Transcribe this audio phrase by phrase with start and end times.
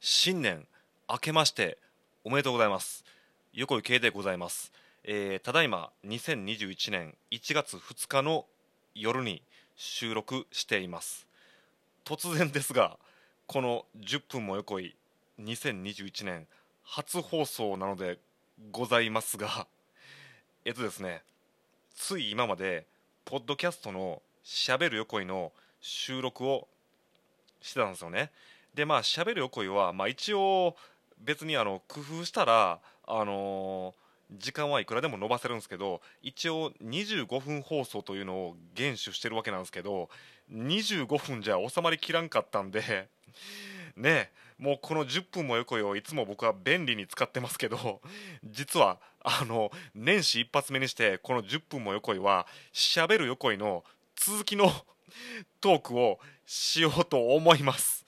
[0.00, 0.66] 新年
[1.08, 1.78] 明けまして
[2.22, 3.04] おめでとうございます。
[3.54, 4.70] 横井圭でございます、
[5.04, 8.44] えーただいま2021年1月2日の
[8.94, 9.42] 夜に
[9.74, 11.26] 収録しています。
[12.04, 12.98] 突然ですが
[13.46, 14.94] この10分も横井
[15.40, 16.46] 2021年
[16.84, 18.18] 初放送なので
[18.70, 19.66] ございますが
[20.64, 21.22] えっとですね
[21.94, 22.86] つい今まで
[23.24, 26.68] ポッドキャストのしゃべる横井の収録を
[27.62, 28.30] してたんですよね。
[28.76, 30.76] でまあしゃべる横井は、まあ、一応
[31.18, 40.08] 別にあの工夫したらあのー時間はいくらでも伸ばせるんですけど一応25分放送というのを厳守してるわけなんですけど
[40.52, 43.08] 25分じゃ収まりきらんかったんで
[43.96, 48.00] ねもうこの10分も横井をいつも僕は便利に使ってますけど
[48.44, 53.84] 実はあの年始一発目にしてこの10分も横井はしゃべる横井の
[54.16, 54.72] 続きの
[55.60, 58.04] トークをしようと思います。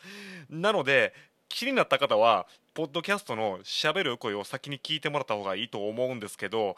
[0.51, 1.15] なので
[1.48, 6.77] 気になった方はポッドキャストのしゃべる声を先に聞いてもらった方がいいと思うんですけど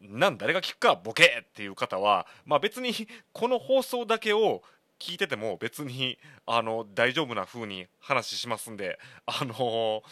[0.00, 2.92] なん誰が聞くかボケっていう方は、まあ、別に
[3.32, 4.62] この放送だけを
[4.98, 10.02] 聞いてても別にあの大丈夫な風に話しますんで、あの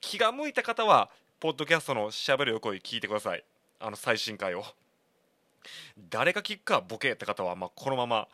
[0.00, 3.44] 気が向いた方はポッドキャストのしゃべる声聞いてください。
[3.78, 4.64] あの最新回を。
[6.08, 8.28] 誰が聞くかボケって方は、まあ、このまま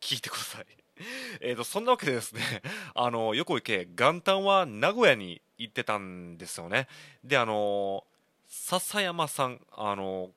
[0.00, 0.66] 聞いてください。
[1.40, 2.62] えとそんなわけでですね
[2.94, 6.88] あの横井家元旦は名古屋に行ってたんですよね。
[7.22, 8.06] であの
[8.48, 10.30] 笹山さんあの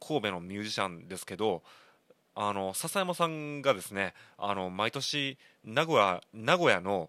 [0.00, 1.62] 神戸のミュージシャンですけど
[2.34, 7.08] あの笹山さんがですねあの毎年名古屋名古屋の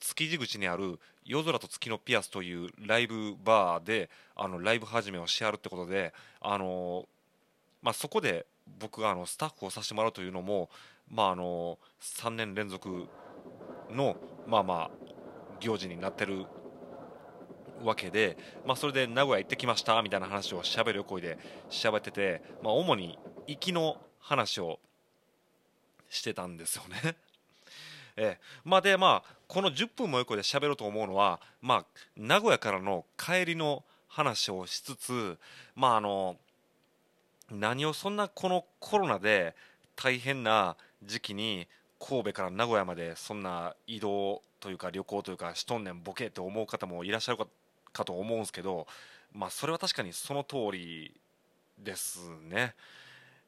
[0.00, 7.08] 築地口にある夜空と月のピアスというライブバーであのライブ始めをしはるってことであの、
[7.82, 8.46] まあ、そこで
[8.78, 10.68] 僕があのスタッフをさせてもらうというのも、
[11.10, 13.06] まあ、あの3年連続
[13.90, 14.90] のまあまあ
[15.60, 16.46] 行事になってる
[17.82, 21.38] わけで、まあ、それで名古屋行ってきましたみたいな話をしゃべる声で
[21.70, 24.78] 喋ってて、まあ、主に行きの話を
[26.08, 27.16] してたんですよね。
[28.18, 31.86] ええまあ、でまあこの10分も横で喋ろうと思うのは、まあ、
[32.16, 35.38] 名古屋からの帰りの話をしつつ、
[35.74, 36.36] まあ、あの
[37.50, 39.54] 何をそんなこのコロナで
[39.94, 41.66] 大変な時期に
[41.98, 47.38] 神戸から名古屋までそんな移動というか旅行というかしとんねんボケって思う方もいらっしゃる
[47.92, 48.86] かと思うんですけど、
[49.32, 51.12] まあ、それは確かにその通り
[51.78, 52.74] ですね。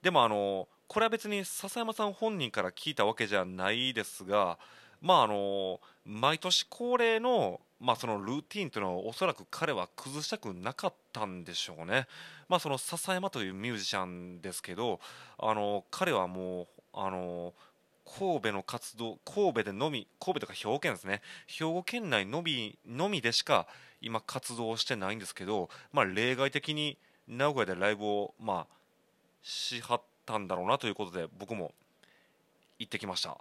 [0.03, 4.59] でもあのこれは別に笹山さん本人から聞いたわけじゃないですが、
[5.03, 12.06] まあ、あの毎年恒例の,、まあそのルーティンというのをおそらく彼は崩したくなかったんでしょうね。
[12.49, 15.00] まあ、その笹山というミュージシャンですけど
[15.39, 17.53] あの彼はもうあの
[18.17, 23.67] 神戸の活動神戸でのみ神戸とか兵庫県ですね兵庫県内のみのみでしか
[24.00, 26.97] 今活動してないんですけど、まあ、例外的に
[27.28, 28.67] 名古屋でライブを、まあ、
[29.43, 31.72] しはったんだろうなということで僕も
[32.78, 33.37] 行ってきました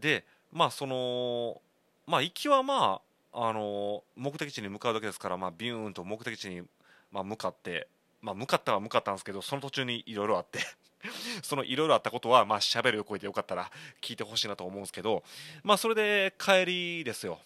[0.00, 1.60] でまあその
[2.06, 6.62] まあ行きはまああの目的地に向かうだけですから、まあ、ビューンと目的地に、
[7.10, 7.88] まあ、向かって、
[8.22, 10.60] まあ、向かったは向かったんですけどその途中にいろいろあって
[11.42, 15.24] そのいろいろあったことはまあ喋る声でよかったら聞いてほしいなと思うんですけど
[15.64, 17.40] まあそれで帰りですよ。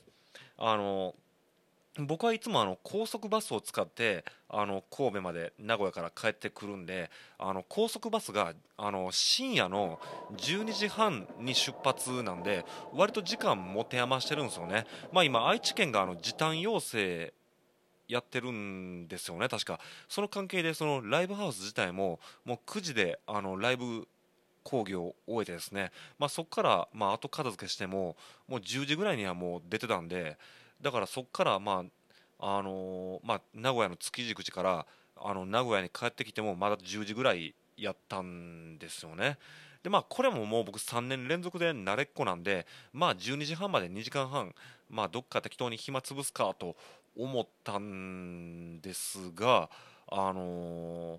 [0.59, 1.15] あの
[2.07, 9.99] 僕はいつもあの高速バスを使ってあの神戸まで名古屋から帰ってくるんであの高速バスがあの深夜の
[10.37, 12.65] 12時半に出発なんで
[12.95, 17.33] 割と時間持て余してるんですよね、まあ、今、愛知県があの時短要請
[18.07, 19.79] やってるんですよね、確か。
[20.09, 24.09] その関係でそのライブハウス自体ももう9時であのライブ
[24.63, 28.17] 講義を終えてですね、まあ、そこからまあ後片付けしても
[28.49, 30.39] もう10時ぐらいにはもう出てたんで
[30.81, 39.39] だからそこからまああのーまあ、名古屋の築地口からあの名古屋に帰ってきてもまだ10時ぐらいやったんですよね。
[39.83, 44.53] でまあ、これももう僕3年連続で慣れっこなんで、まあ、12時半まで2時間半、
[44.91, 46.77] まあ、どっか適当に暇つぶすかと
[47.17, 49.71] 思ったんですが、
[50.11, 51.19] あの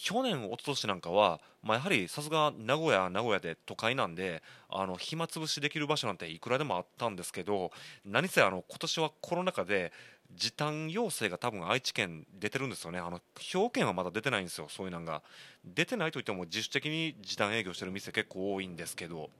[0.00, 7.72] 去年、一昨年なんかは、まあ、やはりさすが名古屋、名古屋で都会なんであの暇つぶしできる場所なんていくらでもあったんですけど
[8.04, 9.92] 何せあの今年はコロナ禍で
[10.34, 12.98] 時短要請が多分愛知県出てるんですよね。
[12.98, 15.22] あの兵庫県はまだ出てないんですよそういうのが
[15.64, 19.30] 出てないといっても自主的に時短営業してる店結構多いんですけど。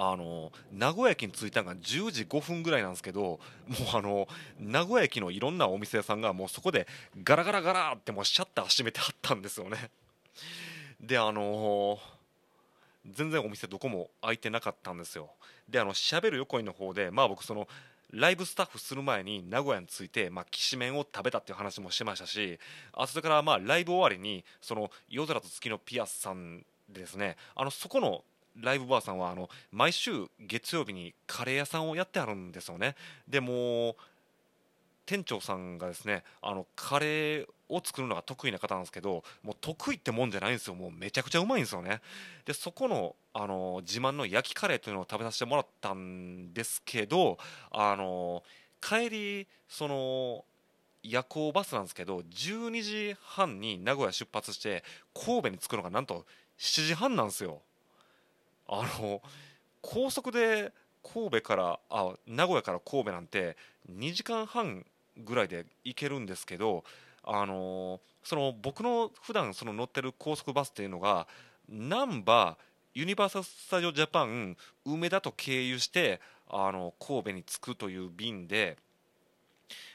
[0.00, 3.38] あの名古屋駅に着いたのが10時5分ぐらいなんですけども
[3.94, 4.28] うあの
[4.60, 6.86] 名古屋駅のいろんなお店屋さんがもうそこで
[7.24, 9.90] ガラガラガラってもうシャッター閉めてあったんですよね。
[11.00, 11.98] であの
[13.10, 15.30] 全然お店どこも開いてなかったんですよ。
[15.68, 17.66] であのしゃべる横井の方でまあ僕その
[18.12, 22.58] ライブスタッフする前に名古屋に着いて、まあ、きしめんを食べたっていう話もしてましたし
[22.94, 27.36] あそれからまあライブ終わりにその夜空と月のピアスさんでですね。
[27.56, 28.22] あのそこの
[28.60, 32.94] ライブバーさんはあの毎週月曜日にカレー屋さんをやってあるんですよね。
[33.28, 33.96] でも
[35.06, 40.74] 店長さんがですねあのカレーを作るのが得意な方なんですけどもう得意ってもんじゃないんですよ。
[40.74, 42.00] もうめちゃくちゃうまいんですよね。
[42.44, 47.38] でそこのあの自慢の焼きカレーというのを食べさせてもらったんですけど
[47.70, 48.42] あの
[48.80, 50.44] 帰りその
[51.02, 54.82] 夜行バスなんですけど12時半に名古屋出発して
[55.14, 56.26] 神戸に着くのがなんと
[56.58, 57.62] 7時半なんですよ。
[58.68, 59.22] あの
[59.80, 60.72] 高速で
[61.02, 63.56] 神戸からあ名古屋から神戸なんて
[63.90, 64.84] 2時間半
[65.16, 66.84] ぐらいで行けるんですけど
[67.24, 71.26] あのその僕の普段その乗ってる高速バスっていうのが
[71.68, 72.56] 難波
[72.94, 78.76] ユニバーサル・スタジオ・ジャパン梅田と経由してあの神戸に着くという便で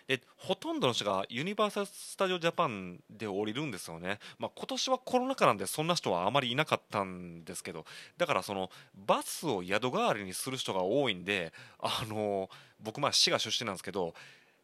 [0.07, 7.85] でほとんどの人がユニバーサル・スタジオ・ジャパンで降りるんですよね、まあ、今年はコロナ禍なんでそんな人はあまりいなかったんですけど
[8.17, 8.69] だからその
[9.05, 12.49] バスを宿代わりにする人が多いんであの
[12.81, 14.13] 僕まあ滋賀出身なんですけど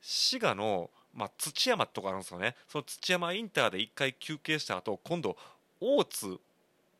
[0.01, 2.55] 滋賀の、まあ、土山とかあるんですよね。
[2.67, 5.35] その土山インターで1回休憩した後今度
[5.81, 6.39] 大津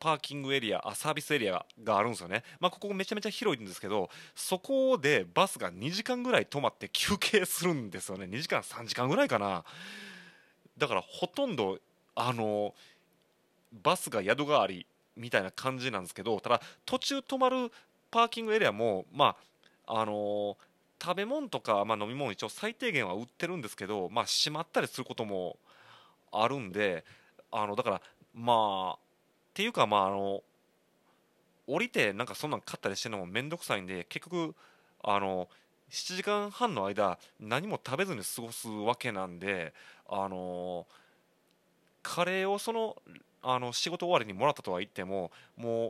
[0.00, 8.24] パーキングエリアあサービスエリアがあるんですよね、まあ、ここめちゃめちゃ広いんですけどそこでバスが2時間ぐらい止まって休憩するんですよね。
[8.24, 9.64] 2時間3時間ぐらいかな。
[10.78, 11.78] だからほとんど
[12.14, 12.74] あの
[13.82, 14.86] バスが宿代わり
[15.16, 17.70] みたいな感じなんですけどただ途中止まる
[18.10, 19.36] パーキングエリアもま
[19.86, 20.56] ああの
[21.02, 25.56] 食べ物とか、まあ、飲み物一応最低限は売ってるんですけど、まあ、閉まったりすることも
[26.32, 27.04] あるんで
[27.50, 28.02] あのだから
[28.34, 29.09] まあ
[29.60, 30.42] ていうかまああの
[31.66, 34.54] 降りてなんかそんなん買ったりしてるのも面倒くさいんで結局
[35.04, 35.48] あの
[35.90, 39.74] 7時間半の間何も食べずに過ごすわけなんで
[40.08, 40.86] あの
[42.02, 42.96] カレーをその
[43.42, 45.88] あの仕事終わりにもらったとは言ってもも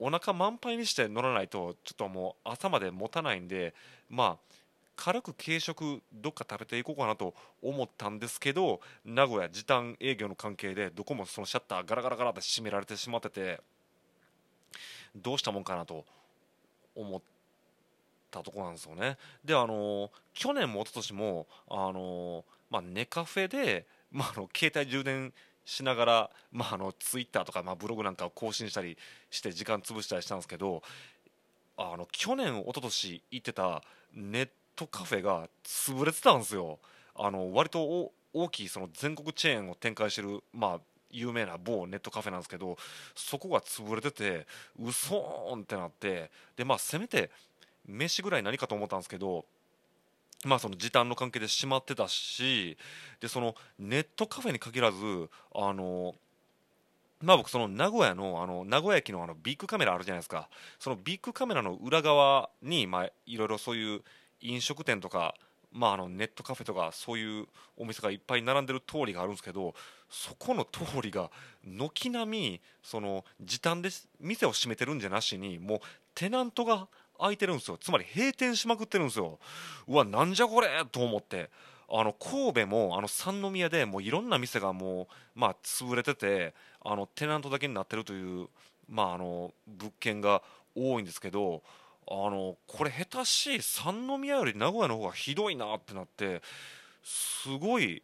[0.00, 3.72] うお腹満杯にして乗らないとちょっともう朝まで持たないんで
[4.10, 4.54] まあ
[5.00, 13.60] 軽く軽食どっか食べていこうかなと思ったんですけど名古屋時短営業の関係でどこもそのシャッターガラガラガラって閉められてしまってて
[15.14, 16.04] どうしたもんかなと
[16.96, 17.20] 思っ
[18.30, 19.16] たとこなんですよね。
[19.44, 25.32] であの去年も一昨年もあのまあネカフェでまあ、あの携帯充電
[25.64, 28.96] しながら、まあ、あのツイッターとか、まあ、ブログなんかを更新したり
[29.30, 30.82] して時間潰したりしたんですけど
[31.76, 33.82] あの去年、一昨年行ってた
[34.14, 34.52] ネット
[34.86, 36.78] カフェが潰れてたんですよ。
[37.14, 40.80] あの割と大きいその全国チェーンを展開してる、まあ、
[41.10, 42.76] 有名な某ネットカフェなんですけど
[43.14, 44.46] そこが潰れてて
[44.80, 47.30] うそーんってなってで、まあ、せめて
[47.86, 49.44] 飯ぐらい何かと思ったんですけど
[50.44, 52.76] まあその時短の関係で閉まってたし
[53.20, 54.96] でそのネットカフェに限らず
[55.54, 56.14] あの
[57.20, 60.48] まあ僕その名古屋のあの名古屋駅のあのビッグカメラあるじゃないですか
[60.78, 64.02] そのビッグカメラの裏側にまあいろいろそういう
[64.40, 65.34] 飲食店とか
[65.72, 67.46] まあ、あのネットカフェとかそういう
[67.76, 69.74] お店がいっぱい並んでる通りがあるんですけど
[70.08, 71.30] そこの通りが
[71.64, 73.90] 軒並みその時短で
[74.20, 75.78] 店を閉めてるんじゃなしにもう
[76.14, 76.88] テナントが
[77.20, 77.76] 開いてるんですよ。
[77.78, 79.38] つまり閉店しまくってるんですよ。
[79.88, 81.50] うわなんじゃこれと思って。
[81.90, 86.52] あの神戸もあの三宮でもういろんな店がもう、まあ、潰れてて
[86.84, 88.48] あのテナントだけになってるという、
[88.90, 90.42] まあ、あの物件が
[90.76, 91.62] 多いんですけど
[92.10, 96.40] あのこれ下手しい三宮より名古屋の方がひどいなってなって
[97.02, 98.02] すごい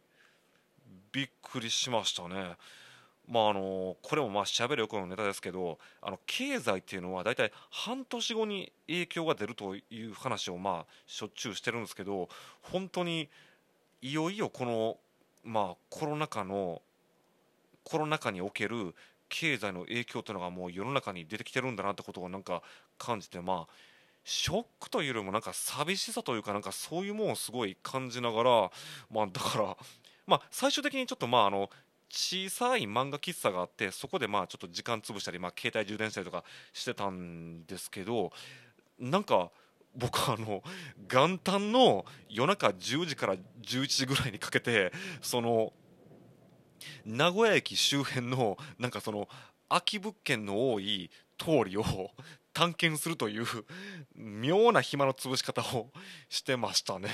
[1.11, 2.55] びっくりしましたね。
[3.27, 12.29] まああのこれもまあ喋るよくのネタですけどあの経済っていうのは大体半年後に影響が出るという話をまあしょっちゅうしてるんですけど
[12.61, 13.29] 本当に
[14.03, 14.97] いよいよこの
[15.43, 16.83] まあコロナ禍の
[17.83, 18.93] コロナ禍における
[19.29, 22.61] 経済の影響というのがもう世の中に出てきてるんだなってことをなんか
[22.99, 23.73] 感じてまあ
[24.25, 28.71] ショックというよりもなんか寂しさというかなんかそういうものをすごい感じながら
[29.11, 29.77] まあだから
[30.25, 31.69] まあ最終的にちょっとまああの
[32.09, 38.31] 小さい漫画喫茶があってそこでまあちょっと時間潰したり、まあ、携帯充電したりとかしてたんですけど
[38.99, 39.51] なんか
[39.95, 40.63] 僕あの
[41.07, 44.91] 元旦の夜中10時から11時ぐらいにかけて
[45.21, 45.71] その
[47.05, 49.27] 名古屋駅周辺のなんかその
[49.69, 51.83] 空き物件の多い通りを
[52.55, 53.45] 探検するという
[54.15, 55.91] 妙な暇の潰し方を
[56.29, 57.09] してましたね。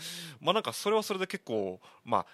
[0.40, 2.26] まあなんかそれはそれで結構まあ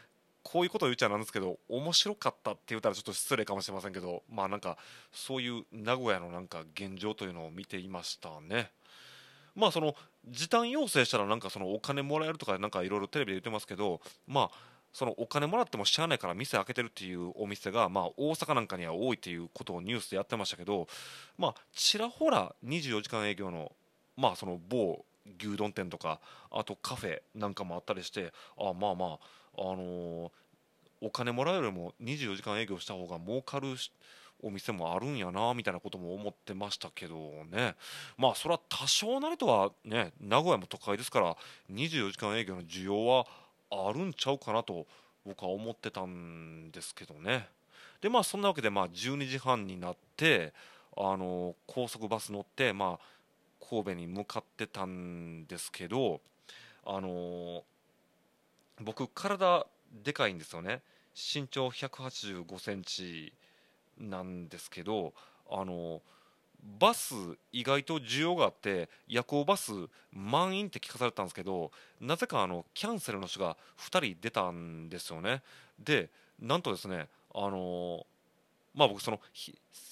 [0.44, 4.78] こういうことを言っちゃなんですけど面白かったって言ったらちょっと失礼かもしれませんけどまあなんか
[5.12, 8.70] そういう名古屋のなんか現状というのを見ていましたね
[9.54, 9.94] まあその
[10.28, 20.86] 時短要請したらなんかそのお金もらえるとかなんかいろいろテレビで言ってますけどまあそのお金もらってもしゃあないから店開けてるっていうお店が、まあ、大阪なんかには多いっていうことをニュースでやってましたけど、
[21.38, 23.72] まあ、ちらほら24時間営業の,、
[24.16, 25.04] まあその某
[25.38, 26.20] 牛丼店とか
[26.50, 29.18] あとカフェなんかもあったりしてあまあまあ、
[29.56, 30.30] あのー、
[31.00, 33.68] お金もらうよりも24時間営業した方が儲かる
[34.42, 37.76] お店もあるんやなみたいなことも思ってましたけどね。
[38.18, 41.36] まあそれは多少なりとはね名古屋も都会ですから
[41.72, 43.26] 24時間営業の需要は
[43.72, 44.86] あるんちゃうかなと
[45.24, 47.48] 僕は思ってたんですけどね。
[48.00, 50.52] でまあそんなわけでまあ12時半になって
[50.96, 56.20] あの高速バス乗ってまあ神戸に向かってたんですけど
[56.84, 57.62] あの
[58.80, 59.66] 僕体
[60.04, 60.82] でかいんですよね。
[61.14, 63.32] 身長185センチ
[63.98, 65.12] なんですけど
[65.50, 66.02] あの
[66.62, 67.14] バス
[67.52, 69.72] 意外と需要があって夜行バス
[70.12, 75.42] 満員って聞かされたんですけどなぜかあのキャンセルの人が2人出たんですよね。
[75.78, 76.08] で
[76.40, 78.06] なんとですねあの
[78.74, 79.20] まあ僕その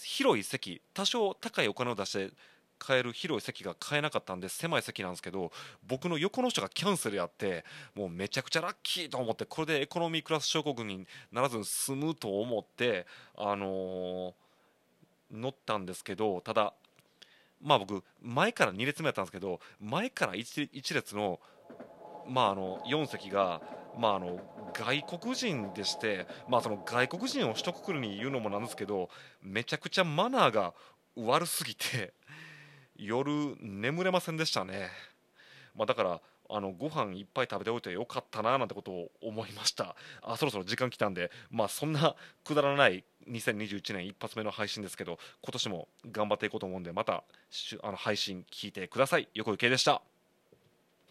[0.03, 2.33] 広い席多少高いお金を出して
[2.79, 5.53] 買える広い席が買えなかったんで狭い席なんですけど
[5.87, 14.33] 僕の横の人がキャンセルやってもうめちゃくちゃラッキーと思ってこれでエコノミークラス症候群にならずに済むと思ってあのー
[15.33, 16.75] 乗ったんですけどただ
[17.63, 21.41] まあ僕前から2列目やったんですけど前から 1, 1列の,、
[22.29, 23.61] まあ、あの4席が、
[23.99, 24.41] まあ、あの
[24.73, 29.11] 外国人でして、まあ、その外国人を一括りに言うのもなんですけど
[29.43, 30.75] めちゃくちゃマナーが
[31.17, 32.15] 悪すぎて
[32.97, 34.89] 夜眠れませんでしたね、
[35.75, 39.97] まあ、だからあのご飯いっぱい食べておいてよかったななんてことを思いました。
[40.23, 47.25] あそろそろ時間来たんでまあそんな くだらない2021年一発目の配信ですけど今年も頑張っていこうと思うんでまた
[47.83, 49.29] あの配信聞いてください。
[49.35, 50.10] 横池でした。